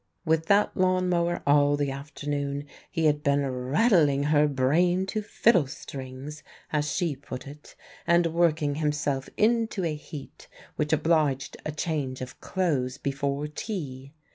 With 0.25 0.47
that 0.47 0.75
lawn 0.75 1.09
mower 1.09 1.43
all 1.45 1.77
the 1.77 1.91
afternoon 1.91 2.65
he 2.89 3.05
had 3.05 3.21
been 3.21 3.45
"rattling 3.45 4.23
her 4.23 4.47
brain 4.47 5.05
to 5.05 5.21
fiddle 5.21 5.67
strings" 5.67 6.41
as 6.73 6.91
she 6.91 7.15
put 7.15 7.45
it 7.45 7.75
and 8.07 8.25
working 8.33 8.73
himself 8.81 9.29
into 9.37 9.85
a 9.85 9.93
heat 9.93 10.47
which 10.75 10.91
obliged 10.91 11.55
a 11.67 11.71
change 11.71 12.19
of 12.21 12.41
clothes 12.41 12.97
before 12.97 13.45
tea. 13.45 14.11